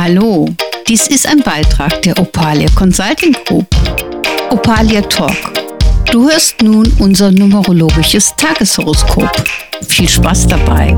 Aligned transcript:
Hallo, 0.00 0.48
dies 0.86 1.08
ist 1.08 1.26
ein 1.26 1.40
Beitrag 1.40 2.02
der 2.02 2.16
Opalia 2.20 2.68
Consulting 2.76 3.32
Group. 3.44 3.66
Opalia 4.48 5.02
Talk. 5.02 5.34
Du 6.12 6.30
hörst 6.30 6.62
nun 6.62 6.86
unser 7.00 7.32
numerologisches 7.32 8.32
Tageshoroskop. 8.36 9.28
Viel 9.88 10.08
Spaß 10.08 10.46
dabei. 10.46 10.96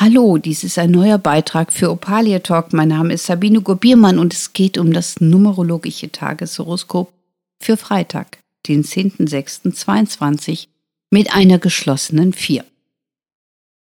Hallo, 0.00 0.38
dies 0.38 0.64
ist 0.64 0.78
ein 0.78 0.92
neuer 0.92 1.18
Beitrag 1.18 1.70
für 1.70 1.90
Opalia 1.90 2.38
Talk. 2.38 2.72
Mein 2.72 2.88
Name 2.88 3.12
ist 3.12 3.26
Sabine 3.26 3.60
Gobiermann 3.60 4.18
und 4.18 4.32
es 4.32 4.54
geht 4.54 4.78
um 4.78 4.90
das 4.94 5.20
numerologische 5.20 6.10
Tageshoroskop 6.10 7.12
für 7.62 7.76
Freitag, 7.76 8.38
den 8.66 8.84
10.06.22 8.84 10.68
mit 11.10 11.34
einer 11.34 11.58
geschlossenen 11.58 12.32
4. 12.32 12.64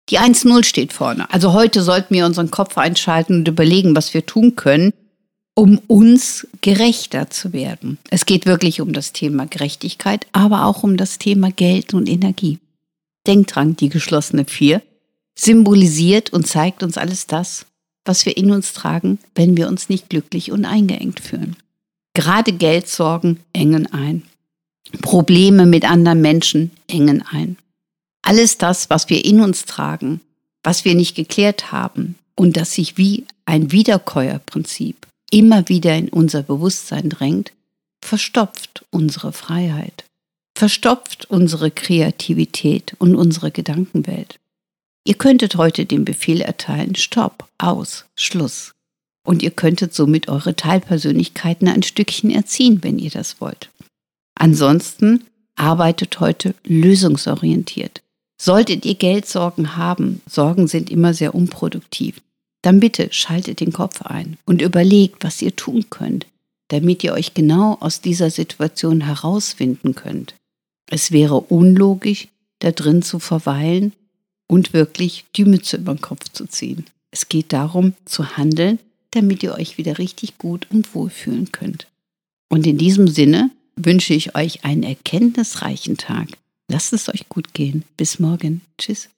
Die 0.10 0.20
1-0 0.20 0.64
steht 0.64 0.94
vorne. 0.94 1.32
Also 1.32 1.54
heute 1.54 1.82
sollten 1.82 2.14
wir 2.14 2.26
unseren 2.26 2.52
Kopf 2.52 2.78
einschalten 2.78 3.40
und 3.40 3.48
überlegen, 3.48 3.96
was 3.96 4.14
wir 4.14 4.26
tun 4.26 4.56
können, 4.56 4.94
um 5.56 5.80
uns 5.88 6.48
gerechter 6.62 7.30
zu 7.30 7.54
werden. 7.54 7.98
Es 8.10 8.26
geht 8.26 8.46
wirklich 8.46 8.82
um 8.82 8.94
das 8.94 9.14
Thema 9.14 9.48
Gerechtigkeit, 9.48 10.28
aber 10.32 10.66
auch 10.66 10.84
um 10.84 10.98
das 10.98 11.18
Thema 11.18 11.50
Geld 11.50 11.94
und 11.94 12.08
Energie. 12.08 12.60
Denkt 13.26 13.56
dran, 13.56 13.76
die 13.76 13.90
geschlossene 13.90 14.46
4 14.46 14.82
symbolisiert 15.34 16.32
und 16.32 16.46
zeigt 16.46 16.84
uns 16.84 16.98
alles 16.98 17.26
das, 17.26 17.66
was 18.06 18.26
wir 18.26 18.38
in 18.38 18.52
uns 18.52 18.74
tragen, 18.74 19.18
wenn 19.34 19.58
wir 19.58 19.68
uns 19.68 19.90
nicht 19.90 20.10
glücklich 20.10 20.52
und 20.52 20.66
eingeengt 20.66 21.20
fühlen. 21.20 21.56
Gerade 22.14 22.54
Geldsorgen 22.54 23.40
engen 23.52 23.92
ein. 23.92 24.24
Probleme 25.02 25.66
mit 25.66 25.90
anderen 25.90 26.22
Menschen 26.22 26.72
engen 26.88 27.24
ein. 27.24 27.58
Alles 28.26 28.58
das, 28.58 28.90
was 28.90 29.08
wir 29.08 29.24
in 29.24 29.40
uns 29.40 29.66
tragen, 29.66 30.20
was 30.64 30.84
wir 30.84 30.96
nicht 30.96 31.16
geklärt 31.16 31.72
haben 31.72 32.16
und 32.34 32.58
das 32.58 32.74
sich 32.74 32.98
wie 32.98 33.24
ein 33.46 33.72
Wiederkäuerprinzip 33.72 35.06
immer 35.30 35.70
wieder 35.70 35.96
in 35.96 36.10
unser 36.10 36.42
Bewusstsein 36.42 37.12
drängt, 37.12 37.52
verstopft 38.04 38.84
unsere 38.90 39.32
Freiheit, 39.32 40.06
verstopft 40.58 41.26
unsere 41.30 41.70
Kreativität 41.70 42.96
und 42.98 43.14
unsere 43.14 43.52
Gedankenwelt. 43.52 44.40
Ihr 45.06 45.16
könntet 45.16 45.56
heute 45.56 45.86
den 45.86 46.04
Befehl 46.04 46.42
erteilen, 46.42 46.96
Stopp, 46.96 47.48
aus, 47.60 48.06
Schluss. 48.16 48.74
Und 49.24 49.44
ihr 49.44 49.52
könntet 49.52 49.94
somit 49.94 50.30
eure 50.30 50.56
Teilpersönlichkeiten 50.56 51.68
ein 51.68 51.84
Stückchen 51.84 52.32
erziehen, 52.32 52.84
wenn 52.84 52.98
ihr 52.98 53.12
das 53.12 53.40
wollt. 53.40 53.70
Ansonsten 54.34 55.26
arbeitet 55.56 56.20
heute 56.20 56.56
lösungsorientiert. 56.64 58.02
Solltet 58.38 58.86
ihr 58.86 58.96
Geldsorgen 58.96 59.78
haben, 59.78 60.22
Sorgen 60.30 60.68
sind 60.68 60.90
immer 60.90 61.14
sehr 61.14 61.34
unproduktiv, 61.34 62.22
dann 62.62 62.80
bitte 62.80 63.10
schaltet 63.12 63.60
den 63.60 63.72
Kopf 63.72 64.02
ein 64.02 64.38
und 64.46 64.62
überlegt, 64.62 65.24
was 65.24 65.42
ihr 65.42 65.56
tun 65.56 65.86
könnt, 65.90 66.26
damit 66.70 67.04
ihr 67.04 67.14
euch 67.14 67.34
genau 67.34 67.78
aus 67.80 68.02
dieser 68.02 68.30
Situation 68.30 69.02
herausfinden 69.02 69.96
könnt. 69.96 70.36
Es 70.90 71.12
wäre 71.12 71.40
unlogisch, 71.40 72.28
da 72.60 72.72
drin 72.72 73.02
zu 73.02 73.20
verweilen 73.20 73.94
und 74.48 74.74
wirklich 74.74 75.26
die 75.36 75.46
Mütze 75.46 75.78
über 75.78 75.94
den 75.94 76.02
Kopf 76.02 76.30
zu 76.32 76.46
ziehen. 76.46 76.86
Es 77.12 77.30
geht 77.30 77.54
darum, 77.54 77.94
zu 78.06 78.38
handeln, 78.38 78.80
damit 79.12 79.44
ihr 79.44 79.54
euch 79.54 79.78
wieder 79.78 79.98
richtig 79.98 80.38
gut 80.38 80.68
und 80.72 80.94
wohl 80.94 81.10
fühlen 81.10 81.52
könnt. 81.52 81.88
Und 82.50 82.68
in 82.68 82.78
diesem 82.78 83.08
Sinne 83.08 83.52
wünsche 83.76 84.14
ich 84.14 84.36
euch 84.36 84.66
einen 84.66 84.84
erkenntnisreichen 84.84 85.98
Tag. 85.98 86.30
Lasst 86.68 86.94
es 86.94 87.10
euch 87.10 87.30
gut 87.30 87.54
gehen. 87.54 87.84
Bis 87.98 88.20
morgen. 88.20 88.62
Tschüss. 88.78 89.10